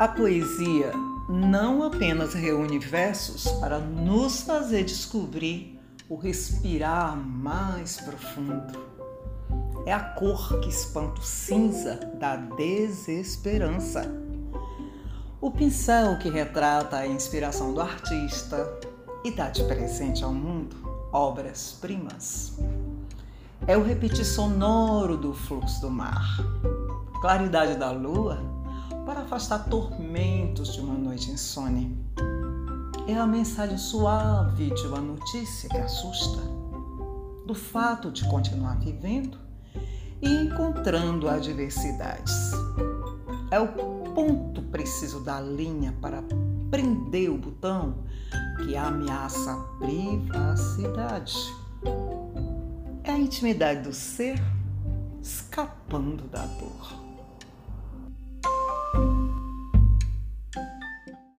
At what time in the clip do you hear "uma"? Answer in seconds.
30.80-30.94, 34.86-35.00